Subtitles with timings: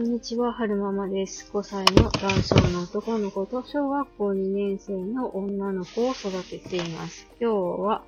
[0.00, 1.50] んにちは、はるままです。
[1.52, 7.26] 5歳の男性の男の子と小学校2年生の女の子を育てています。
[7.38, 8.02] 今日は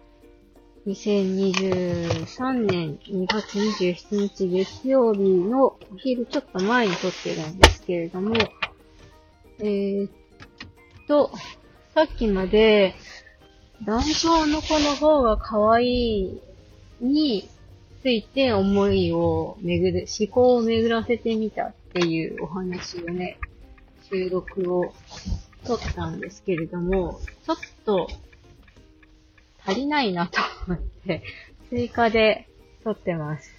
[0.86, 8.36] 2023年2月27日月曜日のお昼ちょっと前に撮ってるんですけれども、
[9.58, 10.10] えー、っ
[11.06, 11.30] と、
[11.94, 12.94] さっきまで
[13.84, 16.40] 男性の子の方が可愛い
[17.02, 17.50] に
[18.02, 23.38] ついて思いを巡る、思考を巡らせてみたっっていうお話をね、
[24.10, 24.94] 収録を
[25.66, 28.08] 撮ったんですけれども、ちょっと
[29.66, 31.22] 足りないなと思って、
[31.68, 32.48] 追加で
[32.82, 33.52] 撮ってます。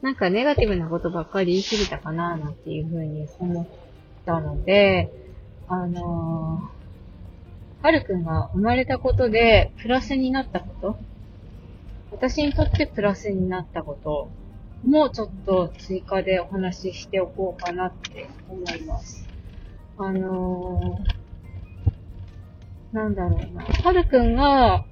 [0.00, 3.66] なんかネガティブなことばっかり言い過ぎたかななんていうふうに思っ
[4.24, 5.12] たので、
[5.68, 10.98] あのー、はるくんが生まれたことでプラスになったこと
[12.12, 14.30] 私にとってプラスになったこと
[14.84, 19.28] もちょっと追加でお話ししておこうかなって思います。
[19.98, 23.64] あのー、なんだろうな。
[23.64, 24.84] はるくんが、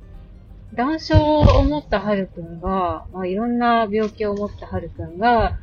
[0.74, 5.58] 断症を持ったはるくんが、まあ、いろんな病気を持ったはるくんが、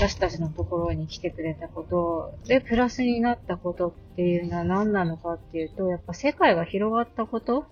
[0.00, 7.66] 私たちのところに来てくれたことで、プラスになったことっていうのは何なのかっていうと、やっぱ世界が広がったこと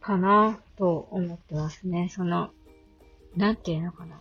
[0.00, 2.10] かなと思ってますね。
[2.10, 2.50] その、
[3.36, 4.16] なんていうのかな。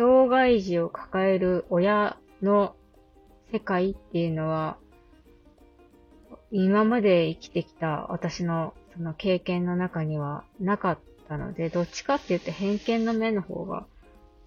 [0.00, 2.74] 障害児を抱える親の
[3.52, 4.78] 世界っていうのは、
[6.50, 10.98] 今まで生きてきた私のその経験の中にはなかっ
[11.28, 13.84] たので、どっちかって言って偏見の目の方が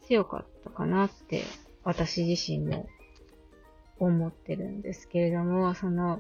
[0.08, 1.44] 強かったかなって
[1.84, 2.88] 私自身も
[4.00, 6.20] 思ってるんですけれども、その、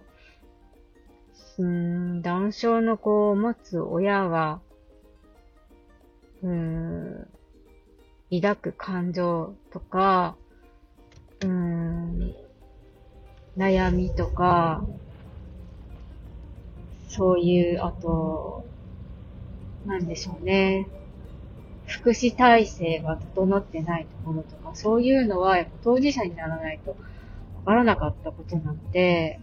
[1.57, 4.61] うーん、断症の子を持つ親が、
[6.43, 7.32] うーん、
[8.41, 10.35] 抱く感情とか、
[11.41, 12.33] うーん、
[13.57, 14.83] 悩みとか、
[17.07, 18.65] そういう、あと、
[19.85, 20.87] なんでしょうね。
[21.85, 26.91] 福祉体制が整ってないところとか、そういうのはやっぱ当事者にならないと
[27.55, 29.39] わからなかったことなので、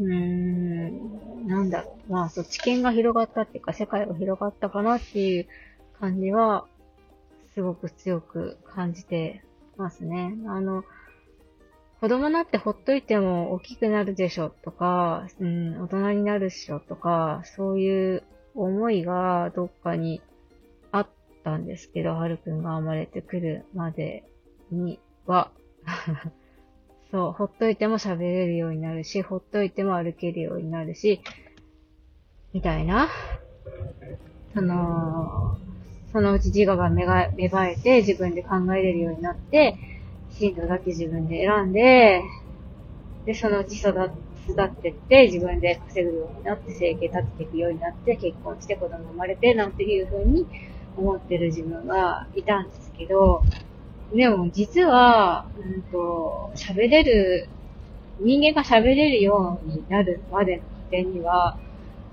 [0.00, 2.12] うーん、なんだろう。
[2.12, 5.46] まあ、そう、知見が広がったっていうか、世界が広がったかなっていう
[6.00, 6.66] 感じは、
[7.54, 9.42] すごく強く感じて
[9.76, 10.34] ますね。
[10.46, 10.84] あの、
[12.00, 18.22] 子供になってほっといても大きくなるでしょとか、うん、大人になるっしょとか、そういう
[18.54, 20.22] 思いがどっかに
[20.92, 21.08] あっ
[21.44, 24.24] たんですけど、はるくんが生まれてくるまで
[24.70, 25.50] には、
[27.10, 31.20] そう、ほっといても喋れるようになるし、ほっといても歩けるようになるし、
[32.52, 33.08] みたいな。
[34.54, 35.58] その、
[36.12, 39.76] そのうち自我が芽が芽生えて自分で考えれるようになって、
[40.32, 42.22] 進路だけ自分で選んで、
[43.26, 50.46] で、そのうち育ってって、自分で稼ぐようになって、生計立てていくようになって、結婚して子供生まれて、なんていう風に
[50.96, 53.42] 思ってる自分がいたんですけど、
[54.14, 57.48] でも実は、うんと、喋れる、
[58.18, 61.58] 人間が喋れるようになるまでの過程には、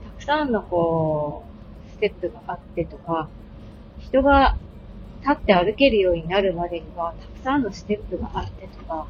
[0.04, 1.44] たくさんのこ
[1.90, 3.30] う、ステップがあってとか、
[4.08, 4.58] 人が
[5.22, 9.08] 立って歩けるようになるまでには、たくさんのステップがあってとか、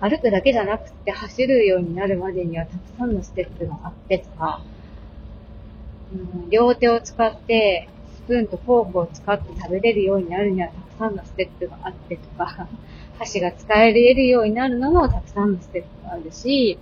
[0.00, 4.62] 歩くだけじゃなくて走るようになるまでにはたくさんのステップがあってとか、
[6.12, 12.68] うん、両手を使って、スプーンとフォークを使って食べれるようになるにはたくさんのステップがあってとか、
[13.18, 16.78] 箸が使えるようになるのもたくさんのステップがあるし、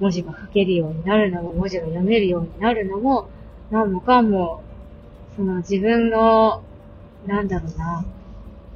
[0.00, 3.28] 文字が書けるようになるのも、文字が読めるようになるのも、
[3.70, 4.62] 何もかも、
[5.36, 6.62] その自分の、
[7.26, 8.04] なんだろうな、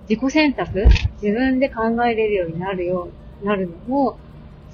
[0.08, 0.86] 自己選択
[1.20, 3.08] 自分で考えれるようになるよ
[3.42, 4.18] うなるのも、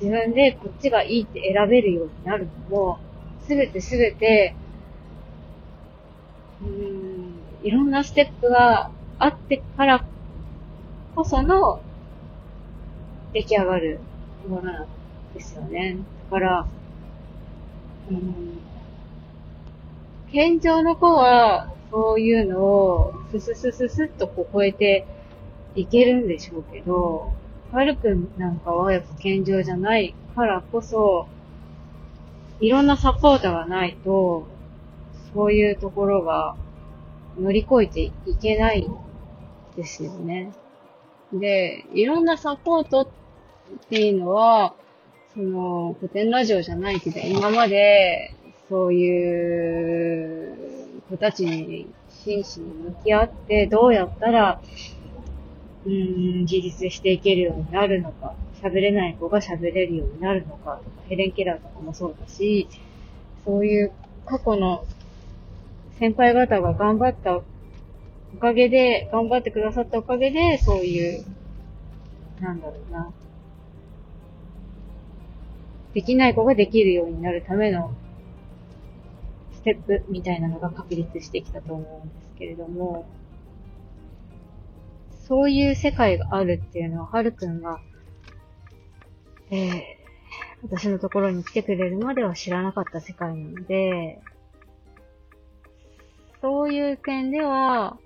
[0.01, 2.99] 自分でこっちがいいって選べるようになるのも、
[3.47, 4.55] すべてすべて、
[6.63, 10.05] うーん、いろんなステップがあってから
[11.15, 11.81] こその
[13.33, 14.01] 出来上がる
[14.49, 14.87] ものなん
[15.35, 15.99] ですよね。
[16.31, 16.67] だから、
[18.11, 18.59] うん、
[20.33, 25.07] 健常の子は、そういうのを、スススススッとこう超えて
[25.77, 27.33] いけるんでしょうけど、
[27.71, 31.29] はるくなんかはやっぱ健常じゃないからこそ、
[32.59, 34.49] いろんなサポートがないと、
[35.33, 36.57] そういうところが
[37.39, 38.13] 乗り越えてい
[38.43, 38.91] けない
[39.77, 40.53] ですよね。
[41.33, 43.09] で、いろんなサポートっ
[43.89, 44.75] ていうのは、
[45.33, 48.35] その、古典ラジオじゃないけど、今まで、
[48.69, 50.64] そういう
[51.11, 54.61] 子たちに真摯に向き合って、どうやったら、
[55.87, 62.69] うん、自立していけるようになるのか、喋れない子が喋れるようになるのかとか、ヘレン・ケラーとかもそうだし、
[63.45, 63.93] そういう
[64.25, 64.87] 過去の
[65.99, 67.43] 先輩方が頑張ったお
[68.39, 71.25] かげで、頑張ってくださったおかげで、そういう、
[72.41, 73.13] なんだろうな。
[75.93, 77.95] できない子ができるようになるための
[79.65, 83.09] ステップみたいなのが確立してきたと思うんですけれども、
[85.27, 87.81] そういう世界があるっていうのは、はるくんが、
[89.51, 89.83] えー、
[90.65, 94.21] 私のところに来てくれるまでは知らなかった世界なので、
[96.43, 97.97] そういう点では、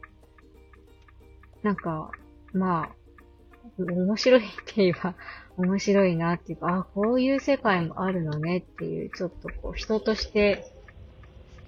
[1.64, 2.12] なんか、
[2.52, 5.14] まあ、面白いって言えば
[5.56, 10.77] 面白いなっていうか、あ、こういう世界もあるのねっていう、ちょっとこう、人として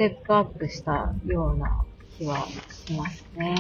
[0.01, 1.85] ステップアップしたような
[2.17, 3.55] 気はしますね。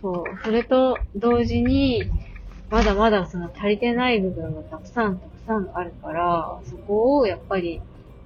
[0.00, 0.38] そう。
[0.42, 2.10] それと同時に、
[2.70, 7.82] まだまだその足りてない部分がたくさんたくさんあるから、そこをやっぱり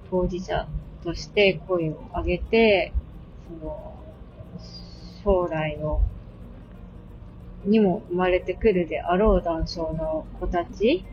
[0.09, 0.69] 当事者
[1.03, 2.93] として声を上げて、
[3.49, 4.05] その、
[5.21, 6.01] 将来の、
[7.65, 11.03] にも生まれてくるであろう男性の子たち、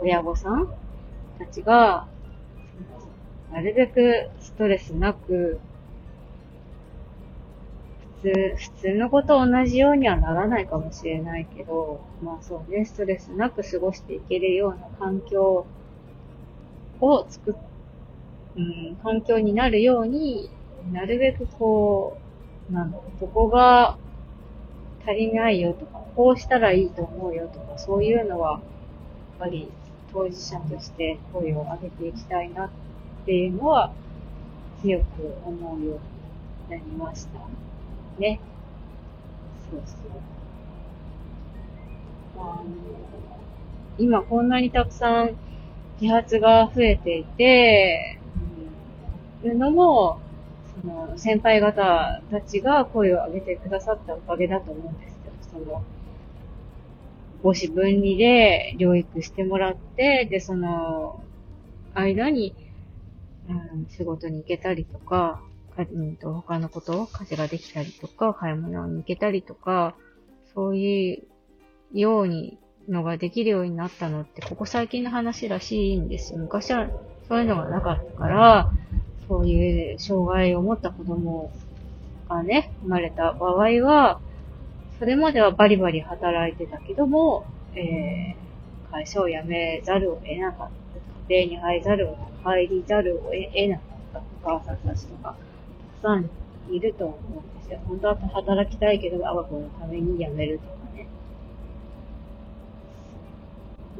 [0.00, 0.68] 親御さん
[1.40, 2.06] たちが、
[3.56, 5.58] なるべくストレスなく、
[8.20, 15.64] 普通、普通の子と同じようにはならないかもしれないけど、まあそうね、ストレスなく過ごしていけるような環境
[17.00, 17.54] を作っ、
[18.58, 20.50] うん、環境になるように、
[20.92, 22.18] なるべくこ
[22.68, 23.96] う、なんだろう、ここが
[25.06, 28.60] 足りないよとか、こうしたらいいと思うよとか、そういうのは、やっ
[29.38, 29.72] ぱり
[30.12, 32.85] 当事者として声を上げていきたいなって
[33.26, 33.92] っていうのは、
[34.80, 35.04] 強く
[35.44, 35.98] 思うよ
[36.68, 37.40] うになりました。
[38.20, 38.38] ね。
[39.68, 39.96] そうそ
[42.38, 42.40] う。
[42.40, 42.64] あの、
[43.98, 45.36] 今こんなにたくさん
[46.00, 48.20] 自発が増えていて、
[49.42, 50.20] うん、いうのも、
[50.80, 55.32] その、先輩方たちが声を上げてくださったおかげだと思うんですよ。
[55.50, 55.82] その、
[57.42, 61.18] 母子分離で療育してもらって、で、その、
[61.94, 62.54] 間に、
[63.48, 65.40] うん、仕事に行けたりとか、
[65.78, 69.94] うんと、他のことを、家事ができたりとか、買い物に行けたりとか、
[70.54, 71.22] そうい
[71.92, 72.58] うように
[72.88, 76.38] のができるようになったのって、ここ最近の話らしいんですよ。
[76.38, 76.88] 昔は
[77.28, 78.72] そういうのがなかったから、
[79.28, 81.52] そういう障害を持った子供
[82.28, 84.20] がね、生まれた場合は、
[84.98, 90.85] それまではバリバリ働いてたけども、えー、会社を辞めざるを得なかった。
[91.28, 93.82] 庭に入ざるを、入りざるを得なか
[94.20, 95.36] ったお母さんたちとか、
[96.02, 96.30] たくさん
[96.72, 97.80] いると思うんですよ。
[97.86, 101.06] 本当は働きたいけど、我が子のために辞めるとかね。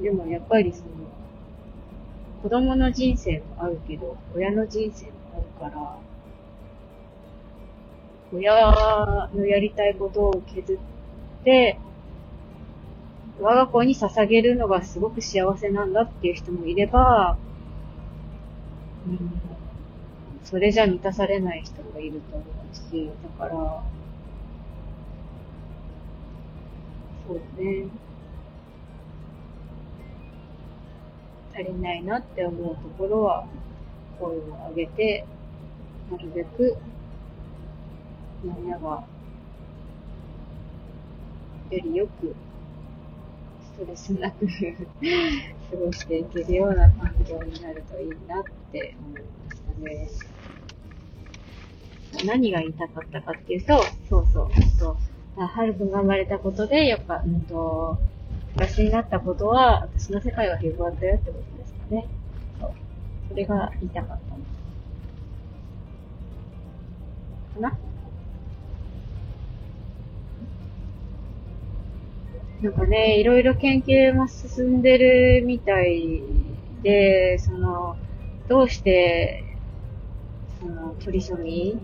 [0.00, 0.90] でもやっぱりその、
[2.42, 5.98] 子供の人生もあるけど、親の人生もあるから、
[8.32, 11.78] 親のやりたいことを削って、
[13.38, 17.38] 我が子に捧げるのがすごく幸せなんだっていう人もいれば、
[19.06, 19.40] うん
[20.42, 23.84] それじゃ満たされない人がいると思うし、だから、
[27.26, 27.90] そうね。
[31.52, 33.48] 足りないなって思うところは、
[34.18, 34.40] 声を
[34.70, 35.26] 上げて、
[36.10, 36.78] なるべく、
[38.42, 39.06] みんなが、
[41.70, 42.34] よりよく、
[43.76, 44.46] ストレスなく
[45.70, 50.20] 過ごしていけるような環境になるといいなって思いまし
[52.14, 52.24] たね。
[52.24, 54.48] 何が言いたかったかっていうと、そうそう、
[54.80, 54.96] と、
[55.36, 57.98] はるくんが生まれたことで、やっぱ、うんと、
[58.54, 62.08] 私になったことは、私の世界が広がったよってことですかね。
[62.58, 62.72] そう。
[63.28, 64.40] それが言いたかったの。
[67.60, 67.85] かな？
[72.62, 76.22] なんかね、いろいろ研究も進んでるみたい
[76.82, 77.96] で、その、
[78.48, 79.44] どうして、
[80.58, 81.78] その、トリソミ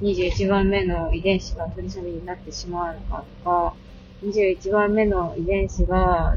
[0.00, 3.74] 21番目の遺伝子がトリソミになってしまうのかとか、
[4.22, 6.36] 21番目の遺伝子が、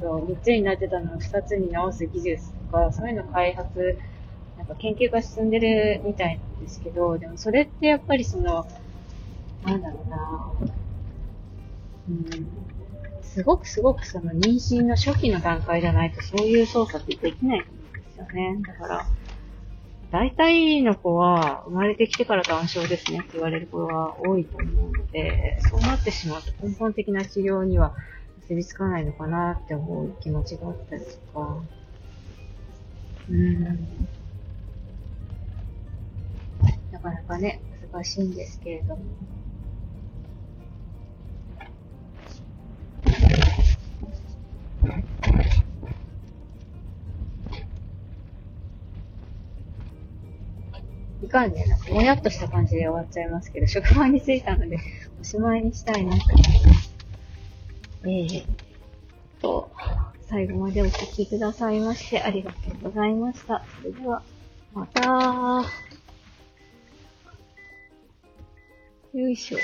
[0.00, 3.98] 3つになってたのを2つに直す技術とか、そういうの開発、
[4.56, 8.66] なんか研究が進んでるみたいなんですけど、でもそれってやっぱりその、
[9.64, 10.81] なんだろうな
[12.12, 18.62] うん、すごくすごくその妊娠の初期の段階じゃないとそういう操作ってできないと思うんですよね。
[18.66, 19.06] だから、
[20.10, 27.94] 大体の子は生まれてきてから断症ですねって言われる子が多いと思うので、そうなってしまうと根本的な治療には
[28.42, 31.62] 結びつかないのかなって思う気持ちがあったりとか。
[33.30, 33.64] うん。
[36.90, 39.02] なかなかね、難しいんですけれども。
[51.32, 54.78] いかんね、なもやっとした感じで終わっちゃいますけど、職場に着いたので、
[55.18, 56.94] おしまいにしたいなと思います。
[58.02, 58.44] えー、
[59.40, 59.70] と、
[60.28, 63.64] 最後までお聞きくださいましてありがとうございました。
[63.80, 64.22] それでは、
[64.74, 65.64] また
[69.14, 69.58] よいしょ。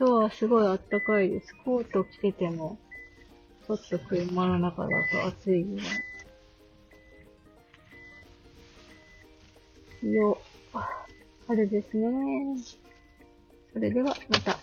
[0.00, 1.54] 今日はすごい暖かいです。
[1.64, 2.78] コート着てても、
[3.68, 5.86] ちょっと車の中だと暑いぐらい。
[10.02, 10.38] よ、
[10.72, 12.56] あれですね。
[13.72, 14.58] それではまた。